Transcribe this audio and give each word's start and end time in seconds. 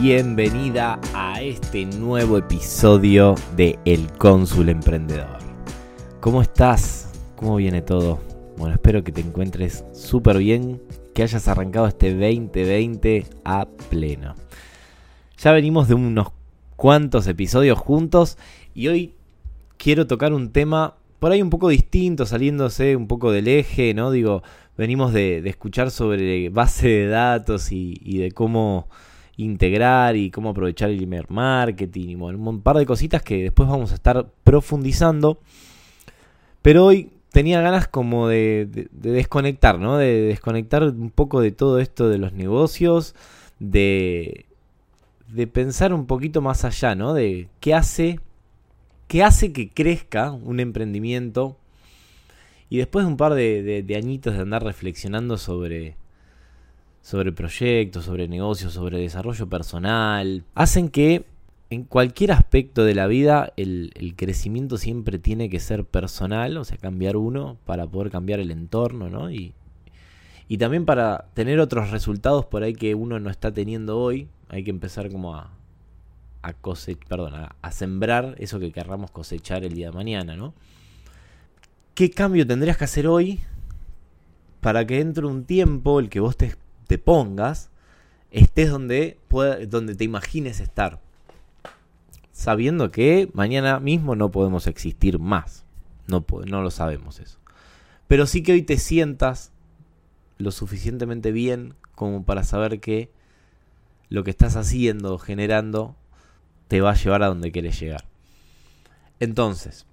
bienvenida 0.00 1.00
a 1.12 1.42
este 1.42 1.84
nuevo 1.84 2.38
episodio 2.38 3.34
de 3.56 3.78
El 3.84 4.06
Cónsul 4.12 4.68
Emprendedor. 4.68 5.38
¿Cómo 6.20 6.40
estás? 6.40 7.10
¿Cómo 7.34 7.56
viene 7.56 7.82
todo? 7.82 8.20
Bueno, 8.56 8.74
espero 8.74 9.02
que 9.02 9.10
te 9.10 9.22
encuentres 9.22 9.84
súper 9.92 10.38
bien, 10.38 10.80
que 11.14 11.24
hayas 11.24 11.48
arrancado 11.48 11.88
este 11.88 12.12
2020 12.12 13.26
a 13.44 13.66
pleno. 13.90 14.36
Ya 15.38 15.50
venimos 15.50 15.88
de 15.88 15.94
unos 15.94 16.28
cuantos 16.76 17.26
episodios 17.26 17.78
juntos 17.78 18.38
y 18.74 18.86
hoy 18.86 19.14
quiero 19.78 20.06
tocar 20.06 20.32
un 20.32 20.52
tema 20.52 20.94
por 21.18 21.32
ahí 21.32 21.42
un 21.42 21.50
poco 21.50 21.68
distinto, 21.68 22.24
saliéndose 22.24 22.94
un 22.94 23.08
poco 23.08 23.32
del 23.32 23.48
eje, 23.48 23.94
¿no? 23.94 24.12
Digo, 24.12 24.44
venimos 24.76 25.12
de, 25.12 25.38
escuchar 25.38 25.90
sobre 25.90 26.50
base 26.50 26.88
de 26.88 27.06
datos 27.08 27.72
y, 27.72 28.18
de 28.18 28.30
cómo 28.30 28.88
integrar 29.38 30.16
y 30.16 30.30
cómo 30.30 30.50
aprovechar 30.50 30.90
el 30.90 31.02
email 31.02 31.24
marketing 31.30 32.08
y 32.08 32.14
un 32.14 32.60
par 32.60 32.76
de 32.76 32.84
cositas 32.84 33.22
que 33.22 33.44
después 33.44 33.68
vamos 33.68 33.92
a 33.92 33.94
estar 33.94 34.28
profundizando. 34.44 35.38
Pero 36.60 36.84
hoy 36.84 37.10
tenía 37.32 37.62
ganas 37.62 37.88
como 37.88 38.28
de, 38.28 38.88
desconectar, 38.92 39.78
¿no? 39.78 39.96
De 39.96 40.20
desconectar 40.22 40.82
un 40.82 41.10
poco 41.10 41.40
de 41.40 41.52
todo 41.52 41.78
esto 41.78 42.10
de 42.10 42.18
los 42.18 42.32
negocios, 42.34 43.14
de, 43.58 44.44
de 45.28 45.46
pensar 45.46 45.94
un 45.94 46.06
poquito 46.06 46.42
más 46.42 46.64
allá, 46.66 46.94
¿no? 46.94 47.14
De 47.14 47.48
qué 47.60 47.74
hace, 47.74 48.20
qué 49.06 49.22
hace 49.22 49.52
que 49.52 49.70
crezca 49.70 50.32
un 50.32 50.60
emprendimiento 50.60 51.56
y 52.70 52.78
después 52.78 53.04
de 53.04 53.10
un 53.10 53.16
par 53.16 53.34
de, 53.34 53.94
añitos 53.96 54.34
de 54.34 54.40
andar 54.40 54.62
reflexionando 54.62 55.38
sobre, 55.38 55.96
sobre 57.08 57.32
proyectos, 57.32 58.04
sobre 58.04 58.28
negocios, 58.28 58.74
sobre 58.74 58.98
desarrollo 58.98 59.48
personal, 59.48 60.44
hacen 60.54 60.90
que 60.90 61.24
en 61.70 61.84
cualquier 61.84 62.32
aspecto 62.32 62.84
de 62.84 62.94
la 62.94 63.06
vida 63.06 63.54
el, 63.56 64.12
crecimiento 64.14 64.76
siempre 64.76 65.18
tiene 65.18 65.48
que 65.48 65.58
ser 65.58 65.86
personal, 65.86 66.58
o 66.58 66.64
sea, 66.66 66.76
cambiar 66.76 67.16
uno 67.16 67.56
para 67.64 67.86
poder 67.86 68.10
cambiar 68.10 68.40
el 68.40 68.50
entorno, 68.50 69.08
¿no? 69.08 69.30
Y, 69.30 69.54
y 70.48 70.58
también 70.58 70.84
para 70.84 71.30
tener 71.32 71.60
otros 71.60 71.90
resultados 71.92 72.44
por 72.44 72.62
ahí 72.62 72.74
que 72.74 72.94
uno 72.94 73.18
no 73.18 73.30
está 73.30 73.54
teniendo 73.54 73.98
hoy, 73.98 74.28
hay 74.50 74.62
que 74.62 74.70
empezar 74.70 75.10
como 75.10 75.34
a, 75.34 75.50
a 76.42 76.52
cosechar, 76.52 77.08
perdón, 77.08 77.32
a 77.62 77.72
sembrar 77.72 78.34
eso 78.36 78.60
que 78.60 78.70
querramos 78.70 79.10
cosechar 79.12 79.64
el 79.64 79.72
día 79.72 79.86
de 79.86 79.96
mañana, 79.96 80.36
¿no? 80.36 80.52
¿Qué 81.94 82.10
cambio 82.10 82.46
tendrías 82.46 82.76
que 82.76 82.84
hacer 82.84 83.06
hoy 83.06 83.40
para 84.60 84.86
que 84.86 84.98
dentro 84.98 85.28
de 85.28 85.34
un 85.34 85.44
tiempo, 85.44 86.00
el 86.00 86.10
que 86.10 86.20
vos 86.20 86.36
te, 86.36 86.54
pongas, 86.96 87.70
estés 88.30 88.70
donde, 88.70 89.18
donde 89.68 89.94
te 89.94 90.04
imagines 90.04 90.60
estar? 90.60 91.00
Sabiendo 92.32 92.90
que 92.90 93.28
mañana 93.34 93.80
mismo 93.80 94.16
no 94.16 94.30
podemos 94.30 94.66
existir 94.66 95.18
más. 95.18 95.66
No, 96.06 96.24
no 96.46 96.62
lo 96.62 96.70
sabemos 96.70 97.20
eso. 97.20 97.38
Pero 98.06 98.26
sí 98.26 98.42
que 98.42 98.52
hoy 98.52 98.62
te 98.62 98.78
sientas 98.78 99.52
lo 100.38 100.50
suficientemente 100.50 101.32
bien 101.32 101.74
como 101.94 102.24
para 102.24 102.44
saber 102.44 102.80
que 102.80 103.10
lo 104.08 104.24
que 104.24 104.30
estás 104.30 104.56
haciendo, 104.56 105.18
generando, 105.18 105.96
te 106.68 106.80
va 106.80 106.92
a 106.92 106.94
llevar 106.94 107.22
a 107.22 107.26
donde 107.26 107.52
quieres 107.52 107.78
llegar. 107.78 108.04
Entonces, 109.20 109.84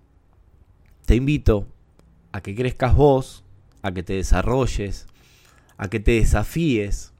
te 1.05 1.16
invito 1.16 1.67
a 2.31 2.41
que 2.41 2.55
crezcas 2.55 2.95
vos, 2.95 3.44
a 3.81 3.91
que 3.91 4.03
te 4.03 4.13
desarrolles, 4.13 5.07
a 5.78 5.88
que 5.88 6.00
te 6.00 6.12
desafíes 6.12 7.13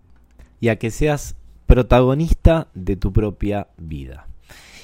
y 0.60 0.70
a 0.70 0.78
que 0.78 0.92
seas 0.92 1.36
protagonista 1.68 2.68
de 2.74 2.96
tu 2.96 3.12
propia 3.12 3.68
vida. 3.78 4.28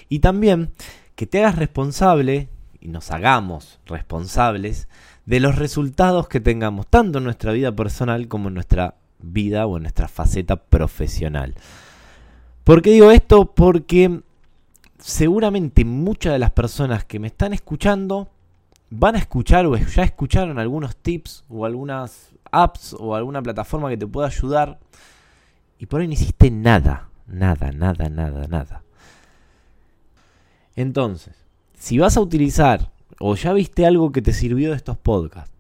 Y 0.09 0.19
también 0.19 0.71
que 1.15 1.27
te 1.27 1.39
hagas 1.39 1.55
responsable 1.55 2.49
y 2.79 2.87
nos 2.87 3.11
hagamos 3.11 3.79
responsables 3.85 4.87
de 5.25 5.39
los 5.39 5.55
resultados 5.55 6.27
que 6.27 6.39
tengamos, 6.39 6.87
tanto 6.87 7.19
en 7.19 7.23
nuestra 7.23 7.51
vida 7.51 7.71
personal 7.75 8.27
como 8.27 8.47
en 8.47 8.55
nuestra 8.55 8.95
vida 9.19 9.67
o 9.67 9.77
en 9.77 9.83
nuestra 9.83 10.07
faceta 10.07 10.55
profesional. 10.55 11.55
¿Por 12.63 12.81
qué 12.81 12.91
digo 12.91 13.11
esto? 13.11 13.53
Porque 13.53 14.21
seguramente 14.99 15.85
muchas 15.85 16.33
de 16.33 16.39
las 16.39 16.51
personas 16.51 17.05
que 17.05 17.19
me 17.19 17.27
están 17.27 17.53
escuchando 17.53 18.29
van 18.89 19.15
a 19.15 19.19
escuchar 19.19 19.65
o 19.65 19.75
ya 19.75 20.03
escucharon 20.03 20.59
algunos 20.59 20.95
tips 20.95 21.43
o 21.49 21.65
algunas 21.65 22.30
apps 22.51 22.95
o 22.99 23.15
alguna 23.15 23.41
plataforma 23.41 23.89
que 23.89 23.97
te 23.97 24.07
pueda 24.07 24.27
ayudar 24.27 24.79
y 25.79 25.85
por 25.85 26.01
ahí 26.01 26.07
no 26.07 26.13
hiciste 26.13 26.51
nada, 26.51 27.09
nada, 27.25 27.71
nada, 27.71 28.09
nada, 28.09 28.47
nada. 28.47 28.83
Entonces, 30.75 31.35
si 31.77 31.97
vas 31.97 32.17
a 32.17 32.21
utilizar 32.21 32.91
o 33.19 33.35
ya 33.35 33.53
viste 33.53 33.85
algo 33.85 34.11
que 34.11 34.21
te 34.21 34.33
sirvió 34.33 34.69
de 34.69 34.75
estos 34.75 34.97
podcasts, 34.97 35.51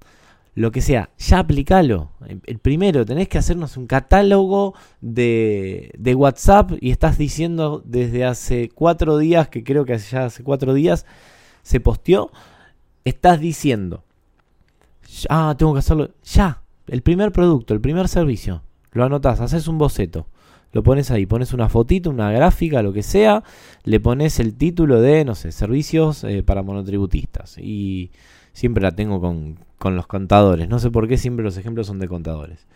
lo 0.53 0.71
que 0.71 0.81
sea, 0.81 1.09
ya 1.17 1.39
aplicalo. 1.39 2.11
El 2.45 2.59
primero, 2.59 3.05
tenés 3.05 3.29
que 3.29 3.37
hacernos 3.37 3.77
un 3.77 3.87
catálogo 3.87 4.73
de, 4.99 5.91
de 5.97 6.13
WhatsApp 6.13 6.71
y 6.81 6.91
estás 6.91 7.17
diciendo 7.17 7.81
desde 7.85 8.25
hace 8.25 8.69
cuatro 8.69 9.17
días, 9.17 9.47
que 9.47 9.63
creo 9.63 9.85
que 9.85 9.97
ya 9.97 10.25
hace 10.25 10.43
cuatro 10.43 10.73
días 10.73 11.05
se 11.63 11.79
posteó, 11.79 12.31
estás 13.05 13.39
diciendo, 13.39 14.03
ah, 15.29 15.55
tengo 15.57 15.73
que 15.73 15.79
hacerlo, 15.79 16.11
ya, 16.23 16.60
el 16.91 17.03
primer 17.03 17.31
producto, 17.31 17.73
el 17.73 17.79
primer 17.79 18.09
servicio, 18.09 18.63
lo 18.91 19.05
anotás, 19.05 19.39
haces 19.39 19.69
un 19.69 19.77
boceto, 19.77 20.27
lo 20.73 20.83
pones 20.83 21.09
ahí, 21.09 21.25
pones 21.25 21.53
una 21.53 21.69
fotito, 21.69 22.09
una 22.09 22.33
gráfica, 22.33 22.83
lo 22.83 22.91
que 22.91 23.01
sea, 23.01 23.45
le 23.85 24.01
pones 24.01 24.41
el 24.41 24.55
título 24.55 24.99
de, 24.99 25.23
no 25.23 25.33
sé, 25.33 25.53
servicios 25.53 26.25
eh, 26.25 26.43
para 26.43 26.63
monotributistas. 26.63 27.57
Y 27.57 28.11
siempre 28.51 28.83
la 28.83 28.91
tengo 28.91 29.21
con, 29.21 29.57
con 29.77 29.95
los 29.95 30.05
contadores, 30.05 30.67
no 30.67 30.79
sé 30.79 30.91
por 30.91 31.07
qué 31.07 31.17
siempre 31.17 31.45
los 31.45 31.55
ejemplos 31.55 31.87
son 31.87 31.97
de 31.99 32.09
contadores. 32.09 32.67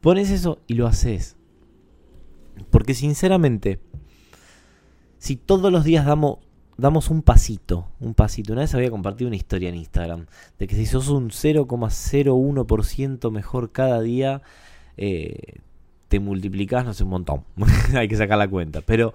Pones 0.00 0.28
eso 0.30 0.58
y 0.66 0.74
lo 0.74 0.88
haces. 0.88 1.36
Porque 2.70 2.92
sinceramente, 2.92 3.78
si 5.18 5.36
todos 5.36 5.70
los 5.70 5.84
días 5.84 6.06
damos 6.06 6.40
damos 6.76 7.10
un 7.10 7.22
pasito, 7.22 7.88
un 8.00 8.14
pasito. 8.14 8.52
Una 8.52 8.62
vez 8.62 8.74
había 8.74 8.90
compartido 8.90 9.28
una 9.28 9.36
historia 9.36 9.68
en 9.68 9.76
Instagram 9.76 10.26
de 10.58 10.66
que 10.66 10.76
si 10.76 10.86
sos 10.86 11.08
un 11.08 11.30
0,01% 11.30 13.30
mejor 13.30 13.72
cada 13.72 14.00
día, 14.00 14.42
eh, 14.96 15.60
te 16.08 16.20
multiplicás, 16.20 16.84
no 16.84 16.94
sé, 16.94 17.04
un 17.04 17.10
montón. 17.10 17.44
Hay 17.94 18.08
que 18.08 18.16
sacar 18.16 18.38
la 18.38 18.48
cuenta. 18.48 18.80
Pero 18.80 19.12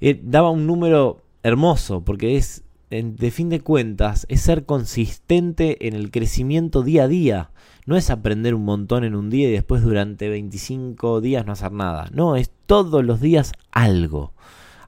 eh, 0.00 0.20
daba 0.22 0.50
un 0.50 0.66
número 0.66 1.22
hermoso 1.42 2.04
porque 2.04 2.36
es, 2.36 2.62
de 2.90 3.30
fin 3.30 3.48
de 3.48 3.60
cuentas, 3.60 4.26
es 4.28 4.40
ser 4.40 4.64
consistente 4.64 5.86
en 5.86 5.94
el 5.94 6.10
crecimiento 6.10 6.82
día 6.82 7.04
a 7.04 7.08
día. 7.08 7.50
No 7.86 7.96
es 7.96 8.10
aprender 8.10 8.54
un 8.54 8.64
montón 8.64 9.04
en 9.04 9.14
un 9.14 9.30
día 9.30 9.48
y 9.48 9.52
después 9.52 9.82
durante 9.82 10.28
25 10.28 11.20
días 11.20 11.46
no 11.46 11.52
hacer 11.52 11.72
nada. 11.72 12.08
No, 12.12 12.36
es 12.36 12.50
todos 12.66 13.04
los 13.04 13.20
días 13.20 13.52
algo 13.72 14.32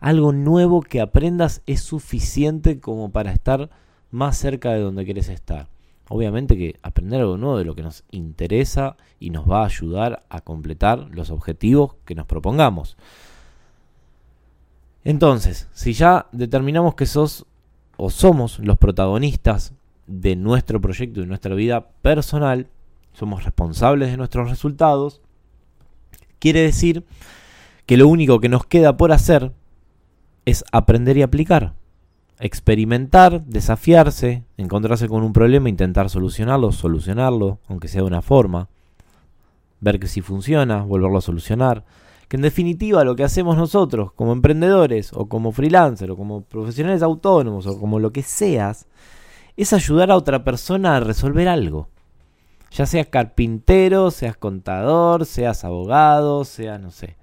algo 0.03 0.33
nuevo 0.33 0.83
que 0.83 1.01
aprendas 1.01 1.63
es 1.65 1.81
suficiente 1.81 2.81
como 2.81 3.13
para 3.13 3.33
estar 3.33 3.71
más 4.11 4.37
cerca 4.37 4.73
de 4.73 4.81
donde 4.81 5.05
quieres 5.05 5.29
estar. 5.29 5.69
Obviamente 6.09 6.57
que 6.57 6.77
aprender 6.83 7.21
algo 7.21 7.37
nuevo 7.37 7.57
de 7.57 7.65
lo 7.65 7.77
que 7.77 7.85
nos 7.85 8.03
interesa 8.11 8.97
y 9.21 9.31
nos 9.31 9.49
va 9.49 9.63
a 9.63 9.67
ayudar 9.67 10.25
a 10.29 10.41
completar 10.41 11.09
los 11.13 11.31
objetivos 11.31 11.95
que 12.05 12.17
nos 12.17 12.27
propongamos. 12.27 12.97
Entonces, 15.05 15.69
si 15.73 15.93
ya 15.93 16.27
determinamos 16.33 16.97
que 16.97 17.07
sos 17.07 17.47
o 17.97 18.11
somos 18.11 18.59
los 18.59 18.79
protagonistas 18.79 19.73
de 20.09 20.35
nuestro 20.35 20.81
proyecto 20.81 21.21
y 21.21 21.27
nuestra 21.27 21.55
vida 21.55 21.91
personal, 22.03 22.67
somos 23.13 23.45
responsables 23.45 24.11
de 24.11 24.17
nuestros 24.17 24.51
resultados, 24.51 25.21
quiere 26.41 26.61
decir 26.61 27.05
que 27.87 27.97
lo 27.97 28.09
único 28.09 28.41
que 28.41 28.49
nos 28.49 28.67
queda 28.67 28.97
por 28.97 29.13
hacer 29.13 29.53
es 30.45 30.65
aprender 30.73 31.17
y 31.17 31.23
aplicar. 31.23 31.75
Experimentar, 32.39 33.45
desafiarse, 33.45 34.45
encontrarse 34.57 35.09
con 35.09 35.23
un 35.23 35.33
problema, 35.33 35.69
intentar 35.69 36.11
solucionarlo, 36.11 36.73
solucionarlo, 36.73 37.61
aunque 37.69 37.89
sea 37.89 38.03
de 38.03 38.09
una 38.09 38.23
forma. 38.23 38.69
Ver 39.81 40.01
que 40.01 40.09
si 40.09 40.21
funciona, 40.21 40.83
volverlo 40.83 41.19
a 41.19 41.23
solucionar. 41.23 41.85
Que 42.29 42.37
en 42.37 42.43
definitiva 42.43 43.05
lo 43.05 43.15
que 43.15 43.25
hacemos 43.25 43.57
nosotros 43.57 44.13
como 44.13 44.33
emprendedores 44.33 45.13
o 45.13 45.29
como 45.29 45.53
freelancers 45.53 46.13
o 46.13 46.17
como 46.17 46.43
profesionales 46.43 47.03
autónomos 47.03 47.67
o 47.67 47.79
como 47.79 48.01
lo 48.01 48.13
que 48.13 48.23
seas, 48.23 48.87
es 49.57 49.73
ayudar 49.73 50.11
a 50.11 50.17
otra 50.17 50.43
persona 50.43 50.97
a 50.97 51.01
resolver 51.01 51.47
algo. 51.47 51.89
Ya 52.71 52.87
seas 52.87 53.07
carpintero, 53.09 54.11
seas 54.11 54.37
contador, 54.37 55.27
seas 55.27 55.63
abogado, 55.63 56.45
seas, 56.45 56.81
no 56.81 56.91
sé, 56.91 57.17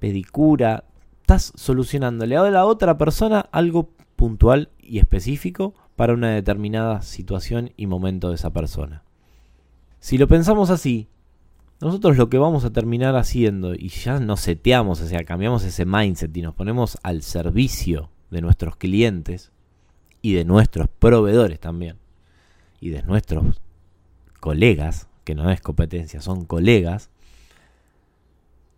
pedicura. 0.00 0.84
Estás 1.30 1.52
solucionándole 1.54 2.36
a 2.36 2.50
la 2.50 2.66
otra 2.66 2.98
persona 2.98 3.48
algo 3.52 3.90
puntual 4.16 4.68
y 4.80 4.98
específico 4.98 5.74
para 5.94 6.12
una 6.12 6.30
determinada 6.30 7.02
situación 7.02 7.70
y 7.76 7.86
momento 7.86 8.30
de 8.30 8.34
esa 8.34 8.50
persona. 8.50 9.04
Si 10.00 10.18
lo 10.18 10.26
pensamos 10.26 10.70
así, 10.70 11.06
nosotros 11.80 12.16
lo 12.16 12.28
que 12.30 12.38
vamos 12.38 12.64
a 12.64 12.72
terminar 12.72 13.14
haciendo, 13.14 13.76
y 13.76 13.90
ya 13.90 14.18
nos 14.18 14.40
seteamos, 14.40 15.00
o 15.02 15.06
sea, 15.06 15.22
cambiamos 15.22 15.62
ese 15.62 15.84
mindset 15.84 16.36
y 16.36 16.42
nos 16.42 16.56
ponemos 16.56 16.98
al 17.04 17.22
servicio 17.22 18.10
de 18.32 18.40
nuestros 18.40 18.74
clientes 18.74 19.52
y 20.22 20.32
de 20.32 20.44
nuestros 20.44 20.88
proveedores 20.88 21.60
también, 21.60 21.98
y 22.80 22.88
de 22.88 23.04
nuestros 23.04 23.60
colegas, 24.40 25.06
que 25.22 25.36
no 25.36 25.48
es 25.48 25.60
competencia, 25.60 26.22
son 26.22 26.44
colegas, 26.44 27.08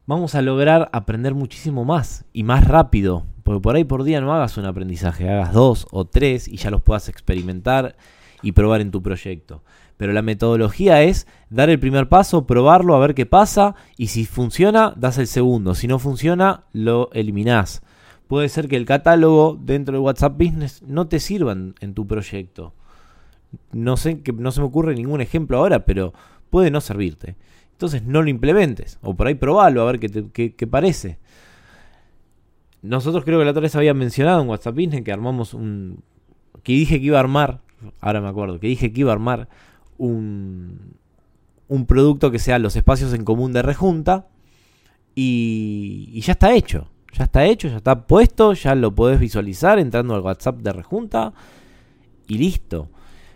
vamos 0.06 0.34
a 0.34 0.42
lograr 0.42 0.88
aprender 0.92 1.34
muchísimo 1.34 1.84
más 1.84 2.24
y 2.32 2.42
más 2.42 2.66
rápido. 2.66 3.24
Porque 3.42 3.60
por 3.60 3.76
ahí 3.76 3.84
por 3.84 4.04
día 4.04 4.20
no 4.20 4.32
hagas 4.32 4.56
un 4.56 4.66
aprendizaje, 4.66 5.28
hagas 5.28 5.52
dos 5.52 5.86
o 5.90 6.04
tres 6.04 6.48
y 6.48 6.56
ya 6.56 6.70
los 6.70 6.82
puedas 6.82 7.08
experimentar 7.08 7.96
y 8.42 8.52
probar 8.52 8.80
en 8.80 8.90
tu 8.90 9.02
proyecto. 9.02 9.62
Pero 9.96 10.12
la 10.12 10.22
metodología 10.22 11.02
es 11.02 11.26
dar 11.50 11.70
el 11.70 11.78
primer 11.78 12.08
paso, 12.08 12.46
probarlo, 12.46 12.94
a 12.94 13.00
ver 13.00 13.14
qué 13.14 13.26
pasa 13.26 13.74
y 13.96 14.08
si 14.08 14.24
funciona, 14.24 14.94
das 14.96 15.18
el 15.18 15.26
segundo. 15.26 15.74
Si 15.74 15.86
no 15.86 15.98
funciona, 15.98 16.64
lo 16.72 17.10
eliminás. 17.12 17.82
Puede 18.26 18.48
ser 18.48 18.68
que 18.68 18.76
el 18.76 18.86
catálogo 18.86 19.58
dentro 19.60 19.94
de 19.94 20.00
WhatsApp 20.00 20.38
Business 20.38 20.82
no 20.82 21.06
te 21.06 21.20
sirva 21.20 21.52
en 21.52 21.94
tu 21.94 22.06
proyecto. 22.06 22.72
No 23.72 23.96
sé 23.96 24.22
que 24.22 24.32
no 24.32 24.50
se 24.52 24.60
me 24.60 24.66
ocurre 24.66 24.94
ningún 24.94 25.20
ejemplo 25.20 25.58
ahora, 25.58 25.84
pero 25.84 26.14
puede 26.50 26.70
no 26.70 26.80
servirte. 26.80 27.36
Entonces 27.82 28.04
no 28.06 28.22
lo 28.22 28.30
implementes. 28.30 29.00
O 29.02 29.14
por 29.16 29.26
ahí 29.26 29.34
probalo 29.34 29.82
a 29.82 29.90
ver 29.90 29.98
qué, 29.98 30.52
qué, 30.54 30.66
parece. 30.68 31.18
Nosotros 32.80 33.24
creo 33.24 33.40
que 33.40 33.44
la 33.44 33.50
otra 33.50 33.62
vez 33.62 33.74
había 33.74 33.92
mencionado 33.92 34.40
en 34.40 34.48
WhatsApp 34.48 34.76
Business 34.76 35.02
que 35.02 35.10
armamos 35.10 35.52
un. 35.52 36.04
que 36.62 36.74
dije 36.74 37.00
que 37.00 37.06
iba 37.06 37.16
a 37.16 37.20
armar. 37.20 37.60
Ahora 38.00 38.20
me 38.20 38.28
acuerdo. 38.28 38.60
Que 38.60 38.68
dije 38.68 38.92
que 38.92 39.00
iba 39.00 39.10
a 39.10 39.14
armar 39.14 39.48
un. 39.98 40.94
un 41.66 41.86
producto 41.86 42.30
que 42.30 42.38
sea 42.38 42.60
los 42.60 42.76
espacios 42.76 43.12
en 43.14 43.24
común 43.24 43.52
de 43.52 43.62
rejunta. 43.62 44.28
Y, 45.16 46.08
y 46.12 46.20
ya 46.20 46.34
está 46.34 46.54
hecho. 46.54 46.88
Ya 47.12 47.24
está 47.24 47.44
hecho, 47.44 47.66
ya 47.66 47.78
está 47.78 48.06
puesto, 48.06 48.52
ya 48.52 48.76
lo 48.76 48.94
podés 48.94 49.18
visualizar 49.18 49.80
entrando 49.80 50.14
al 50.14 50.20
WhatsApp 50.20 50.58
de 50.58 50.72
rejunta. 50.72 51.32
Y 52.28 52.38
listo. 52.38 52.90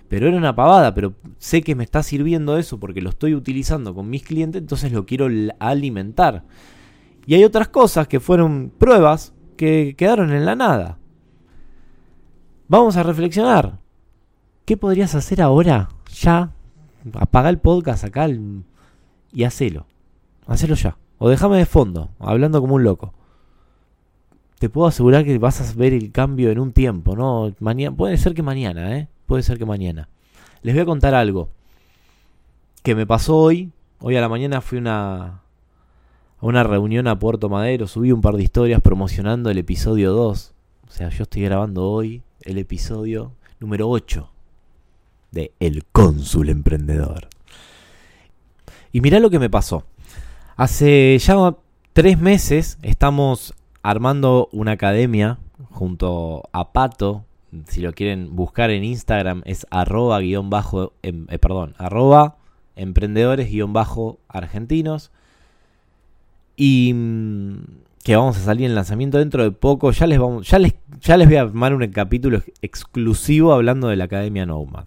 Pero 0.08 0.28
era 0.28 0.36
una 0.36 0.54
pavada, 0.54 0.94
pero 0.94 1.14
sé 1.38 1.62
que 1.62 1.74
me 1.74 1.84
está 1.84 2.02
sirviendo 2.02 2.58
eso 2.58 2.78
porque 2.78 3.02
lo 3.02 3.10
estoy 3.10 3.34
utilizando 3.34 3.94
con 3.94 4.08
mis 4.08 4.22
clientes, 4.22 4.62
entonces 4.62 4.92
lo 4.92 5.04
quiero 5.04 5.28
alimentar. 5.58 6.44
Y 7.26 7.34
hay 7.34 7.44
otras 7.44 7.68
cosas 7.68 8.06
que 8.06 8.20
fueron 8.20 8.72
pruebas 8.78 9.34
que 9.56 9.94
quedaron 9.96 10.32
en 10.32 10.44
la 10.44 10.54
nada. 10.54 10.98
Vamos 12.68 12.96
a 12.96 13.02
reflexionar. 13.02 13.80
¿Qué 14.64 14.76
podrías 14.76 15.14
hacer 15.14 15.42
ahora? 15.42 15.88
Ya. 16.20 16.52
Apaga 17.14 17.48
el 17.48 17.58
podcast 17.58 18.04
acá 18.04 18.28
y 19.32 19.44
hacelo. 19.44 19.86
Hacelo 20.46 20.74
ya. 20.74 20.98
O 21.18 21.28
déjame 21.28 21.56
de 21.56 21.66
fondo, 21.66 22.10
hablando 22.18 22.60
como 22.60 22.74
un 22.74 22.84
loco. 22.84 23.12
Te 24.58 24.68
puedo 24.68 24.86
asegurar 24.86 25.24
que 25.24 25.38
vas 25.38 25.60
a 25.60 25.74
ver 25.74 25.92
el 25.92 26.12
cambio 26.12 26.50
en 26.50 26.58
un 26.58 26.72
tiempo, 26.72 27.16
¿no? 27.16 27.54
Mañana, 27.60 27.94
puede 27.94 28.16
ser 28.18 28.34
que 28.34 28.42
mañana, 28.42 28.96
¿eh? 28.96 29.08
Puede 29.26 29.42
ser 29.42 29.58
que 29.58 29.66
mañana. 29.66 30.08
Les 30.62 30.74
voy 30.74 30.82
a 30.82 30.86
contar 30.86 31.14
algo 31.14 31.48
que 32.82 32.94
me 32.94 33.06
pasó 33.06 33.36
hoy. 33.36 33.72
Hoy 34.00 34.16
a 34.16 34.20
la 34.20 34.28
mañana 34.28 34.60
fui 34.60 34.78
una, 34.78 35.24
a 35.24 35.40
una 36.40 36.62
reunión 36.62 37.08
a 37.08 37.18
Puerto 37.18 37.48
Madero. 37.48 37.86
Subí 37.86 38.12
un 38.12 38.20
par 38.20 38.36
de 38.36 38.44
historias 38.44 38.80
promocionando 38.80 39.50
el 39.50 39.58
episodio 39.58 40.12
2. 40.12 40.54
O 40.88 40.90
sea, 40.90 41.08
yo 41.08 41.24
estoy 41.24 41.42
grabando 41.42 41.88
hoy 41.88 42.22
el 42.42 42.58
episodio 42.58 43.32
número 43.58 43.88
8 43.88 44.30
de 45.32 45.52
El 45.58 45.84
Cónsul 45.86 46.48
Emprendedor. 46.48 47.28
Y 48.92 49.00
mirá 49.00 49.18
lo 49.18 49.30
que 49.30 49.38
me 49.38 49.50
pasó. 49.50 49.84
Hace 50.56 51.18
ya 51.18 51.56
tres 51.92 52.18
meses 52.18 52.78
estamos 52.82 53.54
armando 53.82 54.48
una 54.52 54.72
academia 54.72 55.38
junto 55.70 56.44
a 56.52 56.72
Pato, 56.72 57.24
si 57.66 57.80
lo 57.80 57.92
quieren 57.92 58.34
buscar 58.36 58.70
en 58.70 58.84
Instagram, 58.84 59.42
es 59.44 59.66
arroba 59.70 60.20
guion 60.20 60.50
bajo, 60.50 60.92
em, 61.02 61.26
eh, 61.30 61.38
perdón, 61.38 61.74
arroba 61.78 62.36
emprendedores 62.76 63.50
guion 63.50 63.72
bajo 63.72 64.18
argentinos. 64.28 65.10
Y 66.56 66.92
mm, 66.94 67.56
que 68.04 68.16
vamos 68.16 68.36
a 68.36 68.40
salir 68.40 68.66
en 68.66 68.74
lanzamiento 68.74 69.18
dentro 69.18 69.42
de 69.42 69.50
poco. 69.50 69.90
Ya 69.90 70.06
les, 70.06 70.18
vamos, 70.18 70.48
ya 70.48 70.58
les, 70.58 70.74
ya 71.00 71.16
les 71.16 71.26
voy 71.26 71.36
a 71.36 71.42
armar 71.42 71.74
un 71.74 71.86
capítulo 71.88 72.42
exclusivo 72.62 73.52
hablando 73.52 73.88
de 73.88 73.96
la 73.96 74.04
Academia 74.04 74.46
Nomad. 74.46 74.84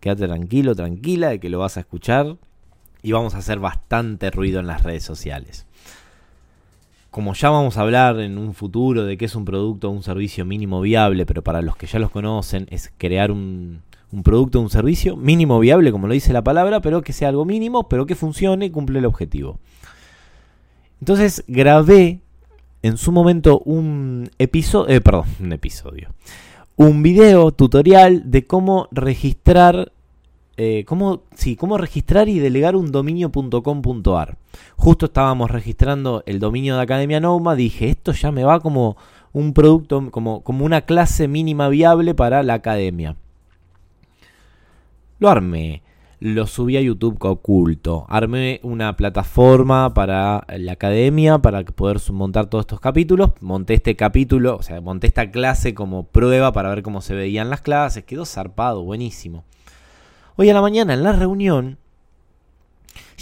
Quédate 0.00 0.26
tranquilo, 0.26 0.74
tranquila 0.74 1.28
de 1.28 1.40
que 1.40 1.50
lo 1.50 1.58
vas 1.58 1.76
a 1.76 1.80
escuchar. 1.80 2.36
Y 3.02 3.12
vamos 3.12 3.34
a 3.34 3.38
hacer 3.38 3.58
bastante 3.60 4.30
ruido 4.30 4.58
en 4.58 4.66
las 4.66 4.82
redes 4.82 5.04
sociales 5.04 5.66
como 7.16 7.32
ya 7.32 7.48
vamos 7.48 7.78
a 7.78 7.80
hablar 7.80 8.20
en 8.20 8.36
un 8.36 8.52
futuro 8.52 9.06
de 9.06 9.16
qué 9.16 9.24
es 9.24 9.34
un 9.34 9.46
producto 9.46 9.88
o 9.88 9.90
un 9.90 10.02
servicio 10.02 10.44
mínimo 10.44 10.82
viable, 10.82 11.24
pero 11.24 11.42
para 11.42 11.62
los 11.62 11.74
que 11.74 11.86
ya 11.86 11.98
los 11.98 12.10
conocen 12.10 12.66
es 12.70 12.92
crear 12.98 13.30
un, 13.30 13.80
producto 14.22 14.58
o 14.58 14.62
un 14.62 14.68
servicio 14.68 15.16
mínimo 15.16 15.58
viable, 15.58 15.92
como 15.92 16.08
lo 16.08 16.12
dice 16.12 16.34
la 16.34 16.44
palabra, 16.44 16.82
pero 16.82 17.00
que 17.00 17.14
sea 17.14 17.30
algo 17.30 17.46
mínimo, 17.46 17.88
pero 17.88 18.04
que 18.04 18.16
funcione 18.16 18.66
y 18.66 18.70
cumple 18.70 18.98
el 18.98 19.06
objetivo. 19.06 19.58
Entonces 21.00 21.42
grabé 21.48 22.20
en 22.82 22.98
su 22.98 23.12
momento 23.12 23.60
un 23.60 24.28
episodio, 24.38 24.94
eh, 24.94 25.00
perdón, 25.00 25.24
un 25.40 25.54
episodio, 25.54 26.10
un 26.76 27.02
video 27.02 27.50
tutorial 27.50 28.30
de 28.30 28.44
cómo 28.44 28.88
registrar 28.90 29.90
eh, 30.56 30.84
cómo, 30.86 31.22
sí, 31.34 31.54
cómo 31.56 31.76
registrar 31.76 32.28
y 32.28 32.38
delegar 32.38 32.76
un 32.76 32.90
dominio.com.ar. 32.90 34.38
Justo 34.76 35.06
estábamos 35.06 35.50
registrando 35.50 36.22
el 36.26 36.38
dominio 36.38 36.76
de 36.76 36.82
Academia 36.82 37.20
Noma, 37.20 37.54
dije, 37.54 37.90
esto 37.90 38.12
ya 38.12 38.32
me 38.32 38.44
va 38.44 38.60
como 38.60 38.96
un 39.32 39.52
producto, 39.52 40.10
como, 40.10 40.42
como 40.42 40.64
una 40.64 40.82
clase 40.82 41.28
mínima 41.28 41.68
viable 41.68 42.14
para 42.14 42.42
la 42.42 42.54
academia. 42.54 43.16
Lo 45.18 45.28
armé, 45.28 45.82
lo 46.20 46.46
subí 46.46 46.78
a 46.78 46.80
YouTube 46.80 47.18
oculto, 47.20 48.06
armé 48.08 48.60
una 48.62 48.96
plataforma 48.96 49.92
para 49.92 50.46
la 50.56 50.72
academia 50.72 51.38
para 51.38 51.62
poder 51.64 51.98
montar 52.12 52.46
todos 52.46 52.62
estos 52.62 52.80
capítulos, 52.80 53.32
monté 53.42 53.74
este 53.74 53.94
capítulo, 53.94 54.56
o 54.56 54.62
sea, 54.62 54.80
monté 54.80 55.06
esta 55.06 55.30
clase 55.30 55.74
como 55.74 56.04
prueba 56.04 56.52
para 56.52 56.70
ver 56.70 56.82
cómo 56.82 57.02
se 57.02 57.14
veían 57.14 57.50
las 57.50 57.60
clases, 57.60 58.04
quedó 58.04 58.24
zarpado, 58.24 58.82
buenísimo. 58.82 59.44
Hoy 60.36 60.50
a 60.50 60.54
la 60.54 60.60
mañana 60.60 60.92
en 60.92 61.02
la 61.02 61.12
reunión 61.12 61.78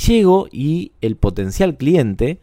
llego 0.06 0.48
y 0.50 0.92
el 1.00 1.16
potencial 1.16 1.76
cliente 1.76 2.40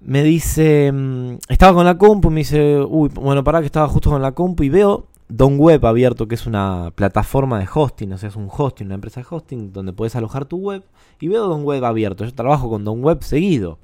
me 0.00 0.22
dice, 0.22 0.90
mm, 0.90 1.34
estaba 1.48 1.74
con 1.74 1.84
la 1.84 1.98
compu, 1.98 2.30
me 2.30 2.40
dice, 2.40 2.80
uy, 2.80 3.10
bueno, 3.10 3.44
para 3.44 3.60
que 3.60 3.66
estaba 3.66 3.86
justo 3.86 4.10
con 4.10 4.22
la 4.22 4.32
compu 4.32 4.62
y 4.62 4.70
veo 4.70 5.06
Don 5.28 5.58
Web 5.58 5.84
abierto, 5.84 6.26
que 6.26 6.34
es 6.34 6.46
una 6.46 6.90
plataforma 6.94 7.58
de 7.58 7.68
hosting, 7.72 8.14
o 8.14 8.18
sea, 8.18 8.30
es 8.30 8.36
un 8.36 8.48
hosting, 8.50 8.86
una 8.86 8.94
empresa 8.94 9.20
de 9.20 9.26
hosting 9.28 9.72
donde 9.72 9.92
puedes 9.92 10.16
alojar 10.16 10.46
tu 10.46 10.56
web, 10.56 10.82
y 11.20 11.28
veo 11.28 11.46
Don 11.48 11.64
Web 11.64 11.84
abierto, 11.84 12.24
yo 12.24 12.34
trabajo 12.34 12.70
con 12.70 12.84
Don 12.84 13.02
Web 13.04 13.22
seguido. 13.22 13.78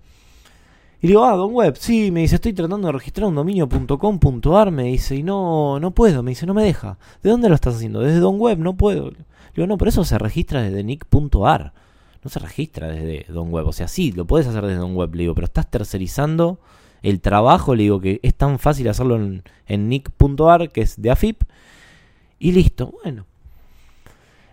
Y 1.02 1.08
digo, 1.08 1.24
ah, 1.24 1.36
Don 1.36 1.52
Web, 1.52 1.76
sí, 1.78 2.10
me 2.10 2.20
dice, 2.20 2.36
estoy 2.36 2.52
tratando 2.52 2.86
de 2.86 2.92
registrar 2.92 3.28
un 3.28 3.34
dominio.com.ar, 3.34 4.70
me 4.70 4.84
dice, 4.84 5.16
y 5.16 5.22
no, 5.22 5.78
no 5.78 5.90
puedo, 5.90 6.22
me 6.22 6.30
dice, 6.30 6.46
no 6.46 6.54
me 6.54 6.64
deja. 6.64 6.98
¿De 7.22 7.30
dónde 7.30 7.48
lo 7.48 7.54
estás 7.54 7.76
haciendo? 7.76 8.00
Desde 8.00 8.18
Don 8.18 8.38
Web, 8.38 8.58
no 8.58 8.76
puedo. 8.76 9.12
Digo, 9.54 9.66
no, 9.66 9.76
pero 9.76 9.90
eso 9.90 10.04
se 10.04 10.18
registra 10.18 10.62
desde 10.62 10.82
nick.ar. 10.82 11.72
No 12.24 12.30
se 12.30 12.38
registra 12.38 12.88
desde 12.88 13.26
Don 13.32 13.52
Web. 13.52 13.66
O 13.66 13.72
sea, 13.72 13.88
sí, 13.88 14.12
lo 14.12 14.24
puedes 14.24 14.46
hacer 14.46 14.64
desde 14.64 14.78
Don 14.78 14.96
Web, 14.96 15.14
le 15.14 15.22
digo, 15.24 15.34
pero 15.34 15.44
estás 15.44 15.70
tercerizando 15.70 16.58
el 17.02 17.20
trabajo, 17.20 17.74
le 17.74 17.84
digo 17.84 18.00
que 18.00 18.18
es 18.22 18.34
tan 18.34 18.58
fácil 18.58 18.88
hacerlo 18.88 19.16
en, 19.16 19.42
en 19.66 19.88
nick.ar, 19.88 20.70
que 20.70 20.80
es 20.80 21.00
de 21.00 21.10
AFIP, 21.10 21.42
y 22.38 22.52
listo, 22.52 22.94
bueno. 23.04 23.26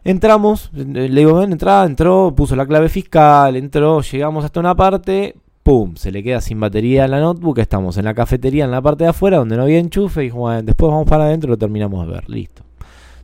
Entramos, 0.06 0.70
le 0.74 1.08
digo, 1.08 1.36
ven, 1.36 1.54
entra, 1.54 1.86
entró, 1.86 2.34
puso 2.36 2.58
la 2.58 2.68
clave 2.68 2.90
fiscal, 2.90 3.56
entró, 3.56 4.02
llegamos 4.02 4.44
hasta 4.44 4.60
una 4.60 4.76
parte, 4.76 5.36
pum, 5.64 5.96
se 5.96 6.12
le 6.12 6.22
queda 6.22 6.42
sin 6.42 6.60
batería 6.60 7.08
la 7.08 7.20
notebook, 7.20 7.58
estamos 7.60 7.98
en 7.98 8.06
la 8.06 8.14
cafetería 8.14 8.66
en 8.66 8.72
la 8.72 8.82
parte 8.82 9.06
de 9.06 9.12
afuera 9.12 9.38
donde 9.38 9.56
no 9.56 9.64
había 9.64 9.80
enchufe 9.80 10.26
y 10.26 10.30
bueno, 10.30 10.62
después 10.62 10.92
vamos 10.92 11.08
para 11.08 11.24
adentro 11.24 11.48
y 11.48 11.52
lo 11.52 11.58
terminamos 11.58 12.06
de 12.06 12.14
ver, 12.14 12.30
listo. 12.30 12.64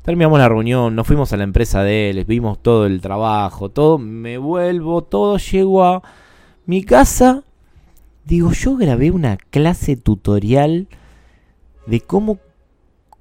Terminamos 0.01 0.39
la 0.39 0.48
reunión, 0.48 0.96
nos 0.96 1.05
fuimos 1.05 1.34
a 1.34 1.38
la 1.38 1.43
empresa 1.43 1.84
de 1.84 2.10
él, 2.10 2.24
vimos 2.25 2.63
todo 2.63 2.86
el 2.86 3.01
trabajo, 3.01 3.69
todo, 3.69 3.98
me 3.98 4.38
vuelvo, 4.38 5.03
todo 5.03 5.38
llego 5.38 5.84
a 5.84 6.01
mi 6.65 6.84
casa, 6.84 7.43
digo, 8.24 8.53
yo 8.53 8.77
grabé 8.77 9.12
una 9.12 9.36
clase 9.36 9.98
tutorial 9.98 10.88
de 11.86 12.00
cómo, 12.01 12.39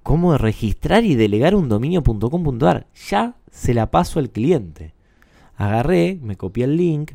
cómo 0.02 0.38
registrar 0.38 1.04
y 1.04 1.16
delegar 1.16 1.54
un 1.54 1.68
dominio.com.ar. 1.68 2.86
Ya 3.10 3.34
se 3.50 3.74
la 3.74 3.90
paso 3.90 4.18
al 4.18 4.30
cliente. 4.30 4.94
Agarré, 5.56 6.18
me 6.22 6.36
copié 6.36 6.64
el 6.64 6.76
link, 6.76 7.12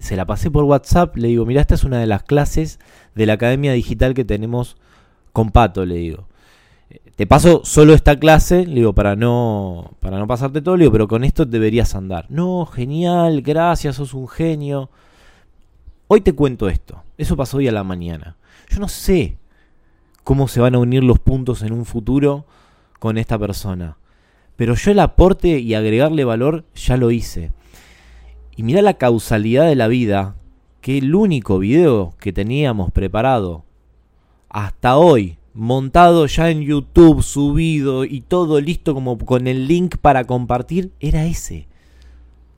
se 0.00 0.16
la 0.16 0.26
pasé 0.26 0.50
por 0.50 0.64
WhatsApp, 0.64 1.16
le 1.16 1.28
digo, 1.28 1.46
mira, 1.46 1.60
esta 1.60 1.74
es 1.74 1.84
una 1.84 1.98
de 1.98 2.06
las 2.06 2.22
clases 2.22 2.80
de 3.14 3.26
la 3.26 3.34
Academia 3.34 3.72
Digital 3.72 4.14
que 4.14 4.24
tenemos 4.24 4.76
con 5.32 5.50
Pato, 5.50 5.84
le 5.84 5.96
digo. 5.96 6.26
Te 7.16 7.26
paso 7.26 7.60
solo 7.64 7.92
esta 7.92 8.18
clase, 8.18 8.66
le 8.66 8.76
digo, 8.76 8.94
para 8.94 9.14
no, 9.14 9.92
para 10.00 10.18
no 10.18 10.26
pasarte 10.26 10.62
todo, 10.62 10.76
le 10.76 10.84
digo, 10.84 10.92
pero 10.92 11.06
con 11.06 11.22
esto 11.22 11.44
deberías 11.44 11.94
andar. 11.94 12.26
No, 12.30 12.64
genial, 12.64 13.42
gracias, 13.42 13.96
sos 13.96 14.14
un 14.14 14.26
genio. 14.26 14.88
Hoy 16.08 16.22
te 16.22 16.32
cuento 16.32 16.70
esto. 16.70 17.02
Eso 17.18 17.36
pasó 17.36 17.58
hoy 17.58 17.68
a 17.68 17.72
la 17.72 17.84
mañana. 17.84 18.36
Yo 18.70 18.80
no 18.80 18.88
sé 18.88 19.36
cómo 20.24 20.48
se 20.48 20.60
van 20.60 20.74
a 20.74 20.78
unir 20.78 21.04
los 21.04 21.18
puntos 21.18 21.62
en 21.62 21.72
un 21.72 21.84
futuro 21.84 22.46
con 22.98 23.18
esta 23.18 23.38
persona. 23.38 23.98
Pero 24.56 24.74
yo 24.74 24.90
el 24.90 24.98
aporte 25.00 25.58
y 25.58 25.74
agregarle 25.74 26.24
valor 26.24 26.64
ya 26.74 26.96
lo 26.96 27.10
hice. 27.10 27.52
Y 28.60 28.62
mira 28.62 28.82
la 28.82 28.92
causalidad 28.92 29.66
de 29.68 29.74
la 29.74 29.88
vida, 29.88 30.36
que 30.82 30.98
el 30.98 31.14
único 31.14 31.58
video 31.58 32.12
que 32.20 32.30
teníamos 32.30 32.92
preparado 32.92 33.64
hasta 34.50 34.98
hoy, 34.98 35.38
montado 35.54 36.26
ya 36.26 36.50
en 36.50 36.60
YouTube, 36.60 37.22
subido 37.22 38.04
y 38.04 38.20
todo 38.20 38.60
listo 38.60 38.92
como 38.92 39.16
con 39.16 39.46
el 39.46 39.66
link 39.66 39.96
para 39.96 40.24
compartir, 40.24 40.92
era 41.00 41.24
ese. 41.24 41.68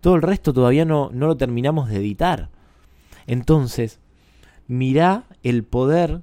Todo 0.01 0.17
el 0.17 0.23
resto 0.23 0.53
todavía 0.53 0.85
no, 0.85 1.11
no 1.13 1.29
lo 1.29 1.37
terminamos 1.37 1.89
de 1.89 1.99
editar. 1.99 2.51
Entonces, 3.29 4.01
mirá 4.67 5.27
el 5.45 5.63
poder 5.63 6.23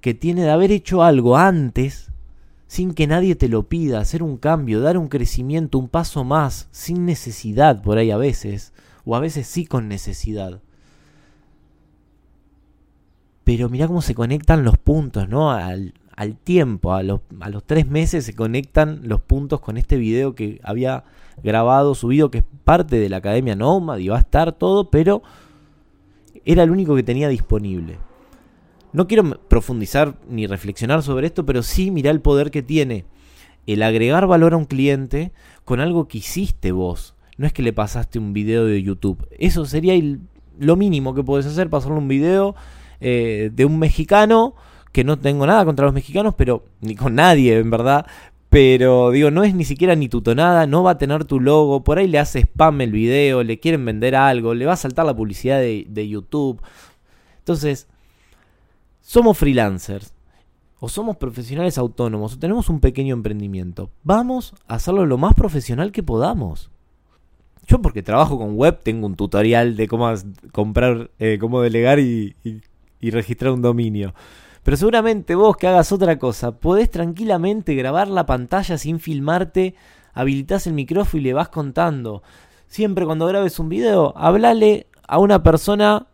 que 0.00 0.14
tiene 0.14 0.44
de 0.44 0.50
haber 0.50 0.72
hecho 0.72 1.02
algo 1.02 1.36
antes 1.36 2.10
sin 2.68 2.94
que 2.94 3.06
nadie 3.06 3.36
te 3.36 3.48
lo 3.48 3.64
pida, 3.64 4.00
hacer 4.00 4.22
un 4.22 4.38
cambio, 4.38 4.80
dar 4.80 4.96
un 4.96 5.08
crecimiento, 5.08 5.76
un 5.76 5.88
paso 5.88 6.24
más, 6.24 6.68
sin 6.70 7.04
necesidad 7.04 7.82
por 7.82 7.98
ahí 7.98 8.10
a 8.10 8.16
veces, 8.16 8.72
o 9.10 9.16
a 9.16 9.20
veces 9.20 9.48
sí 9.48 9.66
con 9.66 9.88
necesidad. 9.88 10.60
Pero 13.42 13.68
mirá 13.68 13.88
cómo 13.88 14.02
se 14.02 14.14
conectan 14.14 14.62
los 14.62 14.78
puntos, 14.78 15.28
¿no? 15.28 15.50
Al, 15.50 15.94
al 16.14 16.36
tiempo, 16.36 16.94
a 16.94 17.02
los, 17.02 17.20
a 17.40 17.48
los 17.48 17.64
tres 17.64 17.88
meses 17.88 18.24
se 18.24 18.36
conectan 18.36 19.00
los 19.02 19.20
puntos 19.20 19.60
con 19.60 19.76
este 19.78 19.96
video 19.96 20.36
que 20.36 20.60
había 20.62 21.02
grabado, 21.42 21.96
subido, 21.96 22.30
que 22.30 22.38
es 22.38 22.44
parte 22.62 23.00
de 23.00 23.08
la 23.08 23.16
Academia 23.16 23.56
Nomad 23.56 23.98
y 23.98 24.06
va 24.06 24.16
a 24.16 24.20
estar 24.20 24.52
todo, 24.52 24.90
pero 24.90 25.24
era 26.44 26.62
el 26.62 26.70
único 26.70 26.94
que 26.94 27.02
tenía 27.02 27.28
disponible. 27.28 27.98
No 28.92 29.08
quiero 29.08 29.40
profundizar 29.48 30.14
ni 30.28 30.46
reflexionar 30.46 31.02
sobre 31.02 31.26
esto, 31.26 31.44
pero 31.44 31.64
sí 31.64 31.90
mirá 31.90 32.12
el 32.12 32.20
poder 32.20 32.52
que 32.52 32.62
tiene 32.62 33.06
el 33.66 33.82
agregar 33.82 34.28
valor 34.28 34.54
a 34.54 34.56
un 34.56 34.66
cliente 34.66 35.32
con 35.64 35.80
algo 35.80 36.06
que 36.06 36.18
hiciste 36.18 36.70
vos. 36.70 37.16
No 37.40 37.46
es 37.46 37.54
que 37.54 37.62
le 37.62 37.72
pasaste 37.72 38.18
un 38.18 38.34
video 38.34 38.66
de 38.66 38.82
YouTube. 38.82 39.26
Eso 39.38 39.64
sería 39.64 39.94
lo 40.58 40.76
mínimo 40.76 41.14
que 41.14 41.24
podés 41.24 41.46
hacer, 41.46 41.70
pasarle 41.70 41.96
un 41.96 42.06
video 42.06 42.54
eh, 43.00 43.50
de 43.54 43.64
un 43.64 43.78
mexicano, 43.78 44.54
que 44.92 45.04
no 45.04 45.18
tengo 45.18 45.46
nada 45.46 45.64
contra 45.64 45.86
los 45.86 45.94
mexicanos, 45.94 46.34
pero 46.36 46.64
ni 46.82 46.94
con 46.94 47.14
nadie, 47.14 47.56
en 47.56 47.70
verdad. 47.70 48.04
Pero 48.50 49.10
digo, 49.10 49.30
no 49.30 49.42
es 49.42 49.54
ni 49.54 49.64
siquiera 49.64 49.94
ni 49.94 50.10
tu 50.10 50.20
tonada, 50.20 50.66
no 50.66 50.82
va 50.82 50.90
a 50.90 50.98
tener 50.98 51.24
tu 51.24 51.40
logo, 51.40 51.82
por 51.82 51.96
ahí 51.96 52.08
le 52.08 52.18
hace 52.18 52.40
spam 52.40 52.82
el 52.82 52.92
video, 52.92 53.42
le 53.42 53.58
quieren 53.58 53.86
vender 53.86 54.16
algo, 54.16 54.52
le 54.52 54.66
va 54.66 54.74
a 54.74 54.76
saltar 54.76 55.06
la 55.06 55.16
publicidad 55.16 55.60
de, 55.60 55.86
de 55.88 56.08
YouTube. 56.10 56.60
Entonces, 57.38 57.88
somos 59.00 59.38
freelancers 59.38 60.12
o 60.78 60.90
somos 60.90 61.16
profesionales 61.16 61.78
autónomos 61.78 62.34
o 62.34 62.38
tenemos 62.38 62.68
un 62.68 62.80
pequeño 62.80 63.14
emprendimiento, 63.14 63.88
vamos 64.02 64.54
a 64.68 64.74
hacerlo 64.74 65.06
lo 65.06 65.16
más 65.16 65.32
profesional 65.32 65.90
que 65.90 66.02
podamos. 66.02 66.70
Yo 67.70 67.80
porque 67.80 68.02
trabajo 68.02 68.36
con 68.36 68.56
web 68.56 68.80
tengo 68.82 69.06
un 69.06 69.14
tutorial 69.14 69.76
de 69.76 69.86
cómo 69.86 70.12
comprar, 70.50 71.12
eh, 71.20 71.38
cómo 71.40 71.60
delegar 71.60 72.00
y, 72.00 72.34
y 73.00 73.10
registrar 73.10 73.52
un 73.52 73.62
dominio. 73.62 74.12
Pero 74.64 74.76
seguramente 74.76 75.36
vos 75.36 75.56
que 75.56 75.68
hagas 75.68 75.92
otra 75.92 76.18
cosa, 76.18 76.50
podés 76.50 76.90
tranquilamente 76.90 77.76
grabar 77.76 78.08
la 78.08 78.26
pantalla 78.26 78.76
sin 78.76 78.98
filmarte, 78.98 79.76
habilitas 80.12 80.66
el 80.66 80.72
micrófono 80.72 81.20
y 81.20 81.24
le 81.24 81.32
vas 81.32 81.48
contando. 81.48 82.24
Siempre 82.66 83.06
cuando 83.06 83.26
grabes 83.26 83.60
un 83.60 83.68
video, 83.68 84.14
hablale 84.16 84.88
a 85.06 85.18
una 85.18 85.44
persona 85.44 86.08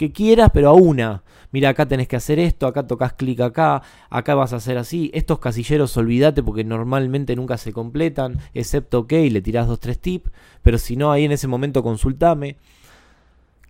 que 0.00 0.12
quieras, 0.12 0.50
pero 0.54 0.70
a 0.70 0.72
una 0.72 1.22
mira, 1.52 1.68
acá 1.68 1.86
tenés 1.86 2.08
que 2.08 2.16
hacer 2.16 2.38
esto, 2.38 2.66
acá 2.66 2.86
tocas 2.86 3.12
clic 3.12 3.40
acá, 3.40 3.82
acá 4.08 4.34
vas 4.34 4.52
a 4.52 4.56
hacer 4.56 4.78
así, 4.78 5.10
estos 5.14 5.38
casilleros 5.38 5.96
olvídate 5.96 6.42
porque 6.42 6.64
normalmente 6.64 7.36
nunca 7.36 7.58
se 7.58 7.72
completan, 7.72 8.38
excepto 8.54 9.00
ok, 9.00 9.12
le 9.30 9.42
tirás 9.42 9.66
dos, 9.66 9.80
tres 9.80 9.98
tips, 9.98 10.30
pero 10.62 10.78
si 10.78 10.96
no, 10.96 11.12
ahí 11.12 11.24
en 11.24 11.32
ese 11.32 11.48
momento 11.48 11.82
consultame. 11.82 12.56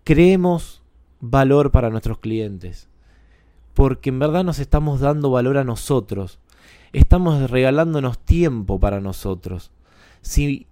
Creemos 0.05 0.83
valor 1.21 1.71
para 1.71 1.91
nuestros 1.91 2.19
clientes, 2.19 2.89
porque 3.75 4.11
en 4.11 4.19
verdad 4.19 4.45
nos 4.45 4.59
estamos 4.59 5.01
dando 5.01 5.31
valor 5.31 5.59
a 5.59 5.65
nosotros, 5.65 6.39
estamos 6.93 7.51
regalándonos 7.51 8.19
tiempo 8.19 8.81
para 8.81 9.01
nosotros. 9.01 9.71
Si 10.23 10.67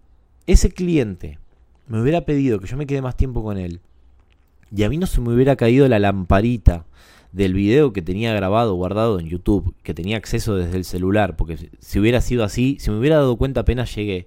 ese 0.46 0.70
cliente 0.70 1.38
me 1.86 2.00
hubiera 2.00 2.22
pedido 2.22 2.58
que 2.58 2.66
yo 2.66 2.76
me 2.76 2.86
quede 2.86 3.02
más 3.02 3.16
tiempo 3.16 3.42
con 3.42 3.58
él, 3.58 3.80
y 4.74 4.82
a 4.82 4.88
mí 4.88 4.98
no 4.98 5.06
se 5.06 5.20
me 5.20 5.32
hubiera 5.32 5.56
caído 5.56 5.88
la 5.88 5.98
lamparita 5.98 6.84
del 7.32 7.54
video 7.54 7.92
que 7.92 8.02
tenía 8.02 8.32
grabado, 8.32 8.74
guardado 8.74 9.20
en 9.20 9.28
YouTube, 9.28 9.74
que 9.82 9.94
tenía 9.94 10.16
acceso 10.16 10.56
desde 10.56 10.76
el 10.76 10.84
celular, 10.84 11.36
porque 11.36 11.70
si 11.78 11.98
hubiera 11.98 12.20
sido 12.20 12.44
así, 12.44 12.76
si 12.80 12.90
me 12.90 12.98
hubiera 12.98 13.16
dado 13.16 13.36
cuenta 13.36 13.60
apenas 13.60 13.94
llegué, 13.94 14.26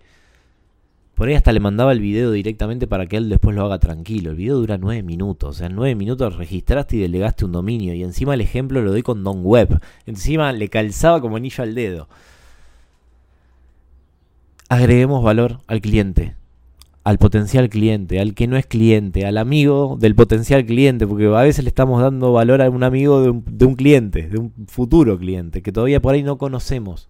por 1.16 1.28
ahí 1.28 1.36
hasta 1.36 1.52
le 1.52 1.60
mandaba 1.60 1.92
el 1.92 2.00
video 2.00 2.32
directamente 2.32 2.88
para 2.88 3.06
que 3.06 3.18
él 3.18 3.30
después 3.30 3.56
lo 3.56 3.64
haga 3.64 3.78
tranquilo. 3.78 4.32
El 4.32 4.38
video 4.38 4.58
dura 4.58 4.78
nueve 4.80 5.04
minutos, 5.04 5.50
o 5.50 5.54
sea, 5.54 5.68
en 5.68 5.76
nueve 5.76 5.94
minutos 5.94 6.36
registraste 6.36 6.96
y 6.96 7.00
delegaste 7.00 7.46
un 7.46 7.52
dominio, 7.52 7.94
y 7.94 8.04
encima 8.04 8.34
el 8.34 8.42
ejemplo 8.42 8.82
lo 8.82 8.92
doy 8.92 9.04
con 9.04 9.24
Don 9.24 9.42
Web, 9.44 9.80
encima 10.06 10.52
le 10.52 10.70
calzaba 10.70 11.22
como 11.22 11.36
anillo 11.36 11.64
al 11.64 11.76
dedo. 11.76 12.08
Agreguemos 14.70 15.22
valor 15.24 15.60
al 15.68 15.82
cliente 15.82 16.36
al 17.04 17.18
potencial 17.18 17.70
cliente, 17.70 18.20
al 18.20 18.36
que 18.36 18.48
no 18.48 18.58
es 18.58 18.66
cliente, 18.68 19.26
al 19.26 19.38
amigo 19.38 19.98
del 20.00 20.14
potencial 20.14 20.66
cliente, 20.66 21.08
porque 21.08 21.26
a 21.26 21.42
veces 21.42 21.64
le 21.64 21.70
estamos 21.70 22.02
dando 22.02 22.32
valor 22.32 22.62
a 22.62 22.70
un 22.70 22.84
amigo 22.84 23.22
de 23.22 23.30
un, 23.66 23.76
cliente, 23.76 24.28
de 24.28 24.38
un 24.38 24.54
futuro 24.68 25.18
cliente, 25.18 25.64
que 25.64 25.72
todavía 25.72 26.02
por 26.02 26.14
ahí 26.14 26.22
no 26.22 26.38
conocemos. 26.38 27.10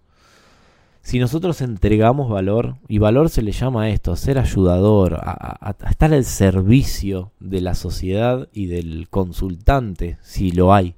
Si 1.02 1.18
nosotros 1.18 1.60
entregamos 1.60 2.30
valor, 2.30 2.76
y 2.88 2.98
valor 2.98 3.28
se 3.28 3.42
le 3.42 3.52
llama 3.52 3.82
a 3.82 3.88
esto, 3.90 4.16
ser 4.16 4.38
ayudador, 4.38 5.18
a, 5.20 5.76
estar 5.90 6.14
al 6.14 6.24
servicio 6.24 7.32
de 7.40 7.60
la 7.60 7.74
sociedad 7.74 8.48
y 8.52 8.66
del 8.66 9.08
consultante, 9.10 10.16
si 10.22 10.52
lo 10.52 10.72
hay, 10.72 10.94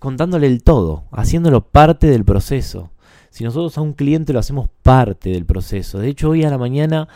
contándole 0.00 0.48
el 0.48 0.62
todo, 0.62 1.04
haciéndolo 1.12 1.60
parte 1.60 2.08
del 2.08 2.24
proceso, 2.24 2.90
si 3.36 3.44
nosotros 3.44 3.76
a 3.76 3.82
un 3.82 3.92
cliente 3.92 4.32
lo 4.32 4.38
hacemos 4.38 4.70
parte 4.82 5.28
del 5.28 5.44
proceso. 5.44 5.98
De 5.98 6.08
hecho, 6.08 6.30
hoy 6.30 6.42
a 6.44 6.48
la 6.48 6.56
mañana 6.56 7.06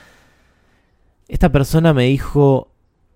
esta 1.29 1.51
persona 1.51 1.95
me 1.95 2.05
dijo, 2.05 2.71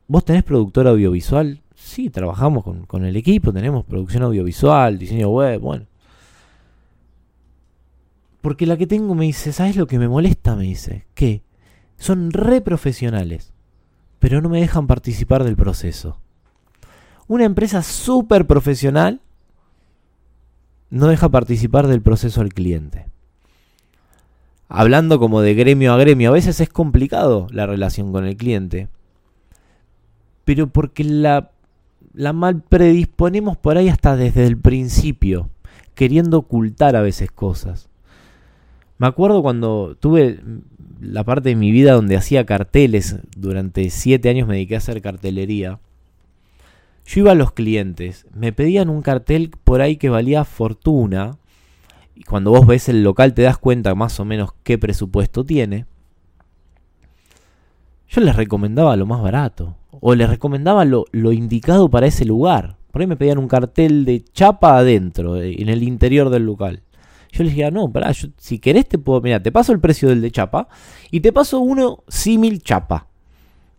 ¿vos 0.09 0.25
tenés 0.25 0.43
productor 0.43 0.89
audiovisual? 0.89 1.61
Sí, 1.75 2.09
trabajamos 2.09 2.65
con, 2.87 3.05
el 3.05 3.15
equipo, 3.17 3.53
tenemos 3.53 3.85
producción 3.85 4.23
audiovisual, 4.23 4.99
diseño 4.99 5.29
web, 5.29 5.61
bueno. 5.61 5.85
Porque 8.41 8.65
la 8.65 8.79
que 8.79 8.87
tengo 8.87 9.15
me 9.15 9.27
dice, 9.27 9.53
¿sabes 9.53 9.77
lo 9.77 9.87
que 9.87 9.99
me 9.99 10.09
molesta? 10.09 10.57
Me 10.57 10.65
dice, 10.65 11.05
que 11.13 11.43
son 11.99 12.33
re 12.33 12.63
profesionales, 12.63 13.53
pero 14.19 14.41
no 14.41 14.49
me 14.49 14.63
dejan 14.63 14.87
participar 14.87 15.45
del 15.45 15.57
proceso. 15.57 16.19
Una 17.27 17.45
empresa 17.45 17.83
súper 17.83 18.47
profesional 18.47 19.21
no 20.95 21.09
deja 21.09 21.29
participar 21.29 21.89
del 21.89 22.03
proceso 22.03 22.41
al 22.41 22.55
cliente. 22.55 23.07
Hablando 24.69 25.19
como 25.19 25.41
de 25.41 25.55
gremio 25.55 25.93
a 25.93 25.97
gremio, 25.97 26.31
a 26.31 26.33
veces 26.33 26.61
es 26.61 26.69
complicado 26.69 27.49
la 27.51 27.67
relación 27.67 28.13
con 28.13 28.27
el 28.27 28.37
cliente, 28.37 28.87
pero 30.45 30.69
porque 30.69 31.03
la, 31.03 31.51
mal 32.33 32.63
predisponemos 32.63 33.57
por 33.57 33.77
ahí 33.77 33.89
hasta 33.89 34.15
desde 34.15 34.47
el 34.47 34.57
principio, 34.57 35.51
queriendo 35.97 36.39
ocultar 36.39 36.95
a 36.95 37.03
veces 37.03 37.29
cosas. 37.33 37.89
Me 38.99 39.09
acuerdo 39.09 39.43
cuando 39.43 39.97
tuve 39.99 40.39
la 41.01 41.25
parte 41.25 41.49
de 41.49 41.57
mi 41.57 41.73
vida 41.73 41.95
donde 41.95 42.17
hacía 42.17 42.47
carteles, 42.47 43.17
durante 43.37 43.91
siete 43.91 44.29
años 44.29 44.47
me 44.47 44.55
dediqué 44.55 44.77
a 44.77 44.79
hacer 44.79 45.03
cartelería. 45.03 45.81
Yo 47.07 47.21
iba 47.21 47.33
a 47.33 47.35
los 47.35 47.53
clientes, 47.53 48.27
me 48.33 48.53
pedían 48.53 48.89
un 48.89 49.03
cartel 49.03 49.51
por 49.63 49.81
ahí 49.83 49.97
que 49.97 50.09
valía 50.09 50.45
fortuna, 50.45 51.39
y 52.15 52.23
cuando 52.23 52.51
vos 52.51 52.67
ves 52.67 52.89
el 52.89 53.03
local 53.03 53.35
te 53.35 53.43
das 53.43 53.59
cuenta 53.59 53.95
más 53.95 54.19
o 54.21 54.25
menos 54.25 54.51
qué 54.63 54.79
presupuesto 54.79 55.45
tiene. 55.45 55.87
yo 58.09 58.21
les 58.21 58.37
recomendaba 58.37 58.97
lo 58.97 59.07
más 59.07 59.21
barato. 59.21 59.77
O 60.01 60.15
les 60.15 60.29
recomendaba 60.29 60.85
lo, 60.85 61.07
lo 61.13 61.33
indicado 61.33 61.89
para 61.89 62.07
ese 62.07 62.25
lugar. 62.25 62.77
Por 62.91 63.01
ahí 63.01 63.09
me 63.09 63.17
pedían 63.17 63.39
un 63.39 63.49
cartel 63.49 64.05
de 64.05 64.23
chapa 64.23 64.77
adentro, 64.79 65.37
eh, 65.41 65.57
en 65.59 65.69
el 65.69 65.83
interior 65.83 66.31
del 66.31 66.47
local. 66.47 66.83
Yo 67.33 67.43
les 67.43 67.53
decía, 67.53 67.73
no, 67.73 67.91
pará, 67.91 68.13
si 68.13 68.59
querés 68.61 68.89
te 68.89 68.99
puedo, 68.99 69.21
mira, 69.21 69.43
te 69.43 69.51
paso 69.51 69.73
el 69.73 69.81
precio 69.81 70.09
del 70.09 70.21
de 70.21 70.31
chapa 70.31 70.69
y 71.11 71.19
te 71.19 71.33
paso 71.33 71.59
uno 71.59 72.05
símil 72.07 72.63
chapa. 72.63 73.09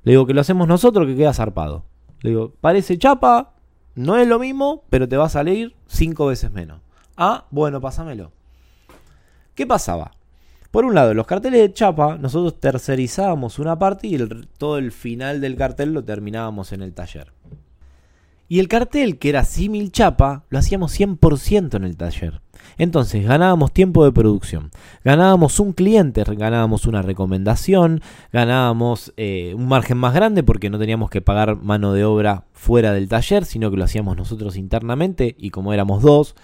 Le 0.04 0.12
digo 0.12 0.26
que 0.26 0.34
lo 0.34 0.42
hacemos 0.42 0.68
nosotros 0.68 1.08
que 1.08 1.16
queda 1.16 1.34
zarpado. 1.34 1.86
Le 2.26 2.32
digo, 2.32 2.54
parece 2.60 2.98
chapa, 2.98 3.54
no 3.94 4.18
es 4.18 4.28
lo 4.28 4.40
mismo, 4.40 4.82
pero 4.90 5.08
te 5.08 5.16
va 5.16 5.26
a 5.26 5.30
salir 5.30 5.76
cinco 5.86 6.26
veces 6.26 6.52
menos. 6.52 6.82
Ah, 7.16 7.46
bueno, 7.52 7.80
pásamelo. 7.80 8.32
¿Qué 9.54 9.68
pasaba? 9.68 10.12
Por 10.72 10.86
un 10.86 10.96
lado, 10.96 11.14
los 11.14 11.28
carteles 11.28 11.62
de 11.62 11.72
chapa, 11.72 12.18
nosotros 12.18 12.60
tercerizábamos 12.60 13.60
una 13.60 13.78
parte 13.78 14.08
y 14.08 14.18
todo 14.58 14.80
el 14.80 14.92
final 14.92 15.40
del 15.40 15.56
cartel 15.56 15.94
lo 15.94 16.04
terminábamos 16.04 16.72
en 16.72 16.82
el 16.82 16.96
taller. 16.96 17.32
Y 18.48 18.60
el 18.60 18.68
cartel, 18.70 19.20
que 19.20 19.30
era 19.30 19.44
símil 19.44 19.92
chapa, 19.92 20.46
lo 20.50 20.58
hacíamos 20.58 21.00
100% 21.00 21.76
en 21.76 21.84
el 21.84 21.96
taller. 21.96 22.42
Entonces 22.78 23.26
ganábamos 23.26 23.72
tiempo 23.72 24.04
de 24.04 24.12
producción, 24.12 24.72
ganábamos 25.04 25.60
un 25.60 25.72
cliente, 25.72 26.24
ganábamos 26.24 26.86
una 26.86 27.02
recomendación, 27.02 28.02
ganábamos 28.34 29.14
eh, 29.18 29.54
un 29.56 29.68
margen 29.68 29.98
más 29.98 30.14
grande 30.14 30.44
porque 30.44 30.70
no 30.70 30.78
teníamos 30.78 31.10
que 31.10 31.22
pagar 31.22 31.56
mano 31.62 31.94
de 31.94 32.04
obra 32.04 32.44
fuera 32.54 32.92
del 32.94 33.08
taller, 33.08 33.46
sino 33.46 33.72
que 33.72 33.78
lo 33.78 33.86
hacíamos 33.86 34.18
nosotros 34.18 34.58
internamente 34.58 35.36
y 35.38 35.52
como 35.52 35.74
éramos 35.74 36.02
dos, 36.02 36.36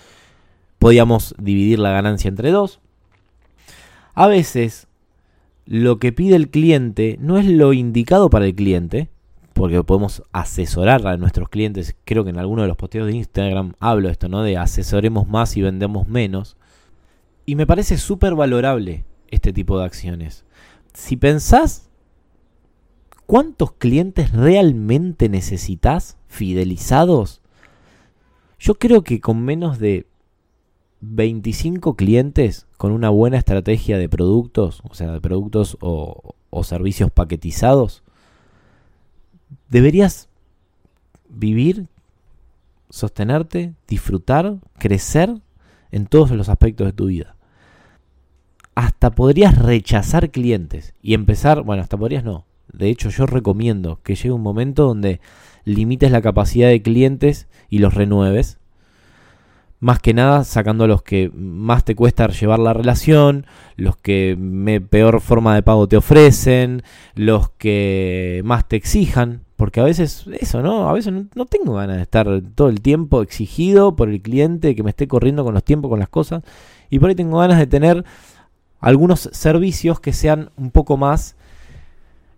podíamos 0.79 1.35
dividir 1.37 1.79
la 1.79 1.91
ganancia 1.91 2.29
entre 2.29 2.51
dos. 2.51 2.79
A 4.13 4.27
veces 4.27 4.87
lo 5.65 5.99
que 5.99 6.11
pide 6.11 6.35
el 6.35 6.49
cliente 6.49 7.17
no 7.19 7.37
es 7.37 7.45
lo 7.45 7.73
indicado 7.73 8.29
para 8.29 8.45
el 8.45 8.55
cliente, 8.55 9.09
porque 9.53 9.83
podemos 9.83 10.23
asesorar 10.31 11.05
a 11.07 11.17
nuestros 11.17 11.49
clientes. 11.49 11.95
Creo 12.05 12.23
que 12.23 12.29
en 12.29 12.39
alguno 12.39 12.61
de 12.61 12.67
los 12.67 12.77
posteos 12.77 13.07
de 13.07 13.15
Instagram 13.15 13.73
hablo 13.79 14.09
esto, 14.09 14.29
¿no? 14.29 14.43
De 14.43 14.57
asesoremos 14.57 15.27
más 15.27 15.55
y 15.57 15.61
vendemos 15.61 16.07
menos. 16.07 16.57
Y 17.45 17.55
me 17.55 17.67
parece 17.67 17.97
súper 17.97 18.35
valorable 18.35 19.05
este 19.27 19.53
tipo 19.53 19.77
de 19.79 19.85
acciones. 19.85 20.45
Si 20.93 21.17
pensás 21.17 21.89
cuántos 23.25 23.73
clientes 23.73 24.31
realmente 24.31 25.29
necesitas 25.29 26.17
fidelizados, 26.27 27.41
yo 28.59 28.75
creo 28.75 29.03
que 29.03 29.19
con 29.19 29.43
menos 29.43 29.79
de 29.79 30.07
25 31.01 31.95
clientes, 31.95 32.67
con 32.77 32.91
una 32.91 33.09
buena 33.09 33.37
estrategia 33.37 33.97
de 33.97 34.07
productos, 34.07 34.81
o 34.87 34.93
sea, 34.93 35.11
de 35.11 35.21
productos 35.21 35.77
o, 35.81 36.35
o 36.51 36.63
servicios 36.63 37.09
paquetizados, 37.09 38.03
deberías 39.69 40.29
vivir, 41.29 41.87
sostenerte, 42.89 43.73
disfrutar, 43.87 44.57
crecer 44.77 45.41
en 45.91 46.05
todos 46.07 46.31
los 46.31 46.49
aspectos 46.49 46.87
de 46.87 46.93
tu 46.93 47.05
vida. 47.07 47.35
Hasta 48.75 49.11
podrías 49.11 49.57
rechazar 49.57 50.31
clientes 50.31 50.93
y 51.01 51.13
empezar, 51.13 51.63
bueno, 51.63 51.81
hasta 51.81 51.97
podrías 51.97 52.23
no. 52.23 52.45
De 52.71 52.89
hecho, 52.89 53.09
yo 53.09 53.25
recomiendo 53.25 53.99
que 54.01 54.15
llegue 54.15 54.31
un 54.31 54.41
momento 54.41 54.85
donde 54.85 55.19
limites 55.65 56.11
la 56.11 56.21
capacidad 56.21 56.69
de 56.69 56.81
clientes 56.81 57.47
y 57.69 57.79
los 57.79 57.93
renueves 57.93 58.60
más 59.81 59.99
que 59.99 60.13
nada 60.13 60.43
sacando 60.43 60.83
a 60.83 60.87
los 60.87 61.01
que 61.01 61.31
más 61.33 61.83
te 61.83 61.95
cuesta 61.95 62.27
llevar 62.27 62.59
la 62.59 62.71
relación, 62.71 63.47
los 63.75 63.97
que 63.97 64.37
peor 64.89 65.21
forma 65.21 65.55
de 65.55 65.63
pago 65.63 65.87
te 65.87 65.97
ofrecen, 65.97 66.83
los 67.15 67.49
que 67.49 68.41
más 68.45 68.67
te 68.67 68.75
exijan, 68.75 69.41
porque 69.55 69.79
a 69.79 69.83
veces 69.83 70.27
eso, 70.39 70.61
¿no? 70.61 70.87
A 70.87 70.93
veces 70.93 71.11
no, 71.33 71.45
tengo 71.47 71.73
ganas 71.73 71.97
de 71.97 72.03
estar 72.03 72.27
todo 72.53 72.69
el 72.69 72.81
tiempo 72.81 73.23
exigido 73.23 73.95
por 73.95 74.09
el 74.09 74.21
cliente 74.21 74.75
que 74.75 74.83
me 74.83 74.91
esté 74.91 75.07
corriendo 75.07 75.43
con 75.43 75.55
los 75.55 75.63
tiempos, 75.63 75.89
con 75.89 75.99
las 75.99 76.09
cosas, 76.09 76.43
y 76.91 76.99
por 76.99 77.09
ahí 77.09 77.15
tengo 77.15 77.39
ganas 77.39 77.57
de 77.57 77.65
tener 77.65 78.05
algunos 78.81 79.29
servicios 79.33 79.99
que 79.99 80.13
sean 80.13 80.51
un 80.57 80.69
poco 80.69 80.95
más, 80.95 81.35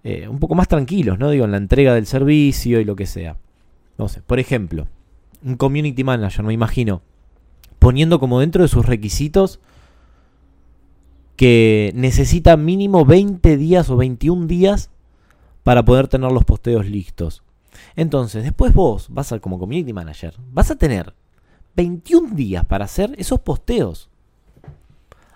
eh, 0.06 0.29
un 0.29 0.39
poco 0.39 0.56
más 0.56 0.69
tranquilos, 0.69 1.19
¿no? 1.19 1.29
Digo, 1.29 1.43
en 1.43 1.51
la 1.51 1.58
entrega 1.58 1.93
del 1.93 2.06
servicio 2.06 2.79
y 2.79 2.86
lo 2.86 2.95
que 2.95 3.06
sea. 3.06 3.36
No 3.97 4.08
sé, 4.08 4.21
por 4.21 4.39
ejemplo, 4.39 4.88
un 5.43 5.58
community 5.58 6.06
manager, 6.06 6.45
me 6.45 6.53
imagino, 6.53 7.01
poniendo 7.83 8.17
como 8.17 8.39
dentro 8.39 8.63
de 8.63 8.69
sus 8.69 8.85
requisitos 8.85 9.59
que 11.35 11.91
necesita 11.95 12.55
mínimo 12.55 13.03
20 13.03 13.57
días 13.57 13.89
o 13.89 13.97
21 13.97 14.47
días 14.47 14.89
para 15.63 15.83
poder 15.83 16.07
tener 16.07 16.31
los 16.31 16.45
posteos 16.45 16.85
listos. 16.85 17.43
Entonces, 17.97 18.43
después 18.43 18.73
vos 18.73 19.07
vas 19.09 19.33
a, 19.33 19.39
como 19.39 19.59
community 19.59 19.91
manager, 19.91 20.33
vas 20.53 20.71
a 20.71 20.77
tener 20.77 21.13
21 21.75 22.33
días 22.33 22.63
para 22.63 22.85
hacer 22.85 23.13
esos 23.17 23.41
posteos. 23.41 24.09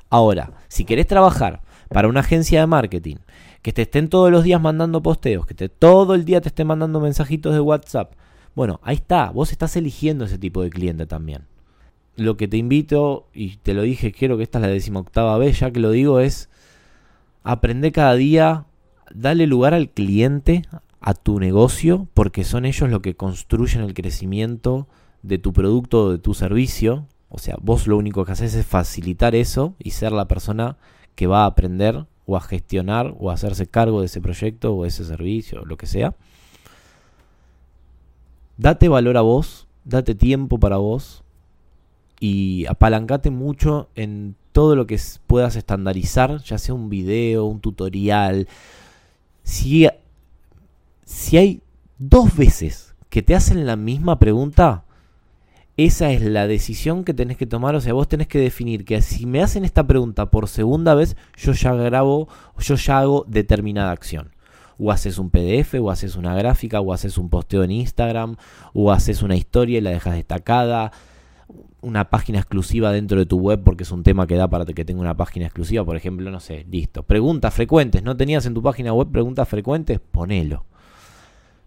Ahora, 0.10 0.54
si 0.70 0.86
querés 0.86 1.06
trabajar 1.06 1.62
para 1.90 2.08
una 2.08 2.22
agencia 2.22 2.62
de 2.62 2.68
marketing, 2.68 3.18
que 3.62 3.74
te 3.74 3.82
estén 3.82 4.08
todos 4.08 4.32
los 4.32 4.46
días 4.46 4.62
mandando 4.62 5.04
posteos, 5.04 5.46
que 5.46 5.54
te, 5.54 5.68
todo 5.68 6.16
el 6.16 6.24
día 6.24 6.40
te 6.40 6.48
estén 6.48 6.68
mandando 6.68 7.02
mensajitos 7.02 7.54
de 7.54 7.60
WhatsApp, 7.60 8.14
bueno, 8.56 8.80
ahí 8.84 8.96
está, 8.96 9.32
vos 9.32 9.52
estás 9.52 9.76
eligiendo 9.76 10.24
ese 10.24 10.38
tipo 10.38 10.62
de 10.62 10.70
cliente 10.70 11.06
también 11.06 11.44
lo 12.18 12.36
que 12.36 12.48
te 12.48 12.58
invito, 12.58 13.28
y 13.34 13.58
te 13.58 13.74
lo 13.74 13.84
dije, 13.84 14.12
quiero 14.12 14.38
que 14.38 14.44
esta 14.44 14.58
es 14.58 14.64
la 14.64 14.68
decimoctava 14.68 15.38
vez, 15.38 15.60
ya 15.60 15.72
que 15.72 15.80
lo 15.80 15.92
digo, 15.92 16.20
es 16.20 16.50
aprender 17.44 17.92
cada 17.94 18.16
día, 18.16 18.66
dale 19.14 19.48
lugar 19.48 19.74
al 19.74 19.90
cliente, 19.90 20.64
a 21.00 21.14
tu 21.14 21.40
negocio, 21.40 22.08
porque 22.14 22.44
son 22.44 22.66
ellos 22.66 22.90
los 22.90 23.02
que 23.02 23.16
construyen 23.16 23.82
el 23.82 23.94
crecimiento 23.94 24.88
de 25.22 25.38
tu 25.38 25.54
producto 25.54 26.04
o 26.04 26.12
de 26.12 26.18
tu 26.18 26.34
servicio. 26.34 27.08
O 27.30 27.38
sea, 27.38 27.56
vos 27.62 27.88
lo 27.88 27.98
único 27.98 28.26
que 28.26 28.32
haces 28.32 28.56
es 28.56 28.66
facilitar 28.66 29.36
eso 29.36 29.76
y 29.80 29.92
ser 29.92 30.12
la 30.12 30.28
persona 30.28 30.78
que 31.16 31.28
va 31.28 31.44
a 31.44 31.48
aprender 31.48 32.08
o 32.26 32.36
a 32.36 32.42
gestionar 32.42 33.16
o 33.20 33.30
a 33.30 33.36
hacerse 33.36 33.68
cargo 33.68 34.02
de 34.02 34.08
ese 34.08 34.22
proyecto 34.22 34.74
o 34.74 34.86
ese 34.86 35.06
servicio, 35.06 35.62
o 35.62 35.66
lo 35.66 35.78
que 35.78 35.88
sea. 35.88 36.16
Date 38.58 38.90
valor 38.90 39.18
a 39.18 39.22
vos, 39.22 39.68
date 39.86 40.16
tiempo 40.16 40.60
para 40.60 40.78
vos, 40.78 41.24
y 42.20 42.66
apalancate 42.68 43.30
mucho 43.30 43.90
en 43.96 44.36
todo 44.52 44.76
lo 44.76 44.88
que 44.88 45.00
puedas 45.28 45.56
estandarizar, 45.56 46.42
ya 46.44 46.58
sea 46.58 46.74
un 46.74 46.90
video, 46.90 47.46
un 47.46 47.60
tutorial. 47.60 48.48
Si, 49.44 49.88
si 51.06 51.38
hay 51.38 51.62
dos 52.00 52.36
veces 52.36 52.96
que 53.10 53.22
te 53.22 53.36
hacen 53.36 53.66
la 53.68 53.76
misma 53.76 54.18
pregunta, 54.18 54.84
esa 55.78 56.12
es 56.12 56.24
la 56.24 56.48
decisión 56.48 57.04
que 57.04 57.14
tenés 57.14 57.38
que 57.38 57.46
tomar. 57.46 57.76
O 57.76 57.82
sea, 57.82 57.94
vos 57.94 58.08
tenés 58.08 58.28
que 58.28 58.40
definir 58.40 58.84
que 58.84 59.02
si 59.04 59.28
me 59.28 59.44
hacen 59.44 59.64
esta 59.64 59.86
pregunta 59.86 60.32
por 60.32 60.48
segunda 60.48 60.96
vez, 60.96 61.16
yo 61.36 61.52
ya 61.54 61.74
grabo, 61.76 62.28
yo 62.58 62.76
ya 62.76 62.98
hago 62.98 63.26
determinada 63.28 63.92
acción. 63.92 64.32
O 64.80 64.92
haces 64.92 65.20
un 65.20 65.30
PDF, 65.30 65.76
o 65.80 65.92
haces 65.92 66.16
una 66.16 66.36
gráfica, 66.36 66.82
o 66.82 66.94
haces 66.94 67.20
un 67.20 67.30
posteo 67.30 67.64
en 67.64 67.72
Instagram, 67.72 68.38
o 68.74 68.92
haces 68.92 69.22
una 69.22 69.36
historia 69.36 69.78
y 69.78 69.82
la 69.82 69.92
dejas 69.92 70.16
destacada 70.16 70.92
una 71.82 72.10
página 72.10 72.40
exclusiva 72.40 72.92
dentro 72.92 73.20
de 73.20 73.26
tu 73.26 73.40
web 73.40 73.64
porque 73.64 73.84
es 73.84 73.92
un 73.92 74.04
tema 74.04 74.28
que 74.28 74.36
da 74.36 74.48
para 74.48 74.66
que 74.66 74.86
tenga 74.86 75.02
una 75.02 75.16
página 75.16 75.46
exclusiva, 75.46 75.86
por 75.86 75.96
ejemplo, 75.96 76.30
no 76.32 76.40
sé, 76.40 76.66
listo. 76.70 77.04
Preguntas 77.04 77.54
frecuentes, 77.54 78.04
¿no 78.04 78.18
tenías 78.18 78.46
en 78.46 78.54
tu 78.54 78.62
página 78.62 78.94
web 78.94 79.10
preguntas 79.12 79.48
frecuentes? 79.48 80.00
Ponelo. 80.00 80.66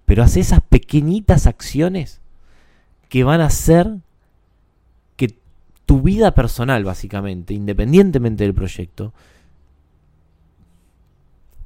Pero 0.04 0.22
haz 0.22 0.36
esas 0.36 0.60
pequeñitas 0.60 1.46
acciones 1.46 2.20
que 3.08 3.24
van 3.24 3.40
a 3.40 3.46
hacer 3.46 3.98
que 5.16 5.36
tu 5.86 6.02
vida 6.02 6.34
personal, 6.34 6.84
básicamente, 6.84 7.54
independientemente 7.54 8.44
del 8.44 8.54
proyecto, 8.54 9.12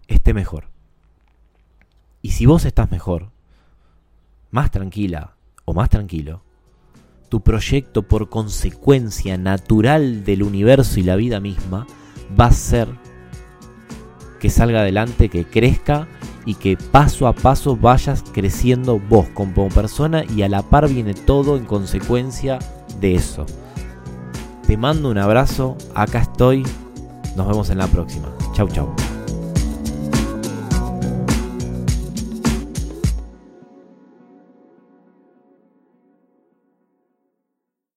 esté 0.08 0.34
mejor. 0.34 0.68
Y 2.22 2.30
si 2.30 2.46
vos 2.46 2.64
estás 2.64 2.90
mejor, 2.90 3.30
más 4.50 4.70
tranquila 4.70 5.34
o 5.64 5.74
más 5.74 5.90
tranquilo, 5.90 6.42
tu 7.34 7.40
proyecto 7.40 8.04
por 8.04 8.28
consecuencia 8.28 9.36
natural 9.36 10.22
del 10.22 10.44
universo 10.44 11.00
y 11.00 11.02
la 11.02 11.16
vida 11.16 11.40
misma 11.40 11.84
va 12.38 12.46
a 12.46 12.52
ser 12.52 12.86
que 14.38 14.50
salga 14.50 14.82
adelante, 14.82 15.28
que 15.28 15.44
crezca 15.44 16.06
y 16.46 16.54
que 16.54 16.76
paso 16.76 17.26
a 17.26 17.32
paso 17.32 17.76
vayas 17.76 18.22
creciendo 18.32 19.00
vos 19.00 19.26
como 19.34 19.68
persona 19.68 20.22
y 20.36 20.42
a 20.42 20.48
la 20.48 20.62
par 20.62 20.88
viene 20.88 21.12
todo 21.12 21.56
en 21.56 21.64
consecuencia 21.64 22.60
de 23.00 23.16
eso. 23.16 23.46
Te 24.68 24.76
mando 24.76 25.10
un 25.10 25.18
abrazo, 25.18 25.76
acá 25.92 26.20
estoy, 26.20 26.62
nos 27.34 27.48
vemos 27.48 27.68
en 27.68 27.78
la 27.78 27.88
próxima. 27.88 28.28
Chau 28.54 28.68
chau. 28.68 29.03